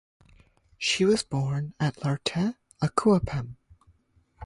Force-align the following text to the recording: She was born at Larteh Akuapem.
She 0.79 1.05
was 1.05 1.21
born 1.21 1.75
at 1.79 1.97
Larteh 1.97 2.55
Akuapem. 2.81 3.57